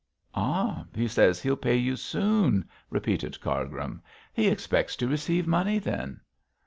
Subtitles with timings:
[0.33, 0.83] 'Ah!
[0.95, 4.01] he says he'll pay you soon,' repeated Cargrim;
[4.33, 6.19] 'he expects to receive money, then?'